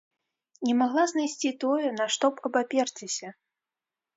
Не 0.69 0.73
магла 0.79 1.03
знайсці 1.11 1.51
тое, 1.65 1.87
на 1.99 2.07
што 2.15 2.25
б 2.35 2.45
абаперціся. 2.51 3.27